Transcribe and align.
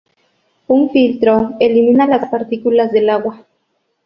Un 0.65 0.89
filtro, 0.89 1.51
elimina 1.59 2.07
las 2.07 2.27
partículas 2.31 2.91
del 2.91 3.11
agua. 3.11 3.45